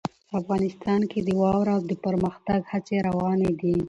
[0.39, 3.73] افغانستان کې د واوره د پرمختګ هڅې روانې دي.